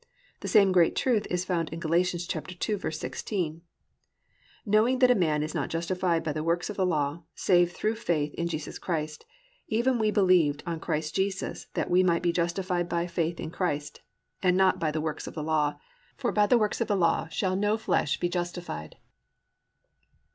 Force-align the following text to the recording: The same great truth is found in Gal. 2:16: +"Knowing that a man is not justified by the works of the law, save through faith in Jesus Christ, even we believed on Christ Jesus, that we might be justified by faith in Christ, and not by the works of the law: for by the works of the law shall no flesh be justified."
The 0.39 0.47
same 0.47 0.71
great 0.71 0.95
truth 0.95 1.27
is 1.29 1.45
found 1.45 1.69
in 1.69 1.79
Gal. 1.79 1.91
2:16: 1.91 3.61
+"Knowing 4.65 4.97
that 4.97 5.11
a 5.11 5.13
man 5.13 5.43
is 5.43 5.53
not 5.53 5.69
justified 5.69 6.23
by 6.23 6.33
the 6.33 6.43
works 6.43 6.71
of 6.71 6.75
the 6.75 6.87
law, 6.87 7.21
save 7.35 7.71
through 7.71 7.97
faith 7.97 8.33
in 8.33 8.47
Jesus 8.47 8.79
Christ, 8.79 9.27
even 9.67 9.99
we 9.99 10.09
believed 10.09 10.63
on 10.65 10.79
Christ 10.79 11.13
Jesus, 11.15 11.67
that 11.75 11.91
we 11.91 12.01
might 12.01 12.23
be 12.23 12.33
justified 12.33 12.89
by 12.89 13.05
faith 13.05 13.39
in 13.39 13.51
Christ, 13.51 14.01
and 14.41 14.57
not 14.57 14.79
by 14.79 14.89
the 14.89 15.01
works 15.01 15.27
of 15.27 15.35
the 15.35 15.43
law: 15.43 15.77
for 16.17 16.31
by 16.31 16.47
the 16.47 16.57
works 16.57 16.81
of 16.81 16.87
the 16.87 16.97
law 16.97 17.27
shall 17.27 17.55
no 17.55 17.77
flesh 17.77 18.19
be 18.19 18.27
justified." 18.27 18.95